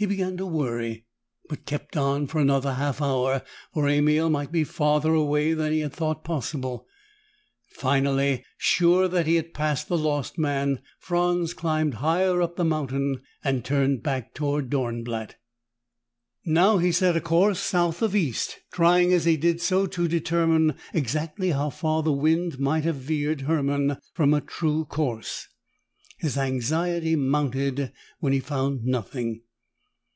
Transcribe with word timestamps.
He 0.00 0.06
began 0.06 0.36
to 0.36 0.46
worry, 0.46 1.06
but 1.48 1.66
kept 1.66 1.96
on 1.96 2.28
for 2.28 2.38
another 2.38 2.74
half 2.74 3.02
hour, 3.02 3.42
for 3.74 3.88
Emil 3.88 4.30
might 4.30 4.52
be 4.52 4.62
farther 4.62 5.12
away 5.12 5.54
than 5.54 5.72
he 5.72 5.80
had 5.80 5.92
thought 5.92 6.22
possible. 6.22 6.86
Finally, 7.72 8.44
sure 8.56 9.08
that 9.08 9.26
he 9.26 9.34
had 9.34 9.52
passed 9.52 9.88
the 9.88 9.98
lost 9.98 10.38
man, 10.38 10.82
Franz 11.00 11.52
climbed 11.52 11.94
higher 11.94 12.40
up 12.40 12.54
the 12.54 12.64
mountain 12.64 13.22
and 13.42 13.64
turned 13.64 14.04
back 14.04 14.34
toward 14.34 14.70
Dornblatt. 14.70 15.34
Now 16.44 16.78
he 16.78 16.92
set 16.92 17.16
a 17.16 17.20
course 17.20 17.58
south 17.58 18.00
of 18.00 18.14
east, 18.14 18.60
trying 18.72 19.12
as 19.12 19.24
he 19.24 19.36
did 19.36 19.60
so 19.60 19.86
to 19.86 20.06
determine 20.06 20.76
exactly 20.94 21.50
how 21.50 21.70
far 21.70 22.04
the 22.04 22.12
wind 22.12 22.60
might 22.60 22.84
have 22.84 22.94
veered 22.94 23.40
Hermann 23.40 23.96
from 24.14 24.32
a 24.32 24.40
true 24.40 24.84
course. 24.84 25.48
His 26.18 26.38
anxiety 26.38 27.16
mounted 27.16 27.92
when 28.20 28.32
he 28.32 28.38
found 28.38 28.84
nothing. 28.84 29.40